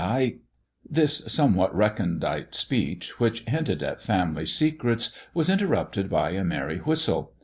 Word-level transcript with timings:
I" 0.03 0.37
This 0.99 1.17
somewhat 1.31 1.75
recondite 1.75 2.55
speech, 2.55 3.19
which 3.19 3.41
hinted 3.43 3.83
at 3.83 4.01
family 4.01 4.47
secrets, 4.47 5.13
was 5.35 5.47
interrupted 5.47 6.09
by 6.09 6.31
a 6.31 6.43
merry 6.43 6.79
whistle. 6.79 7.35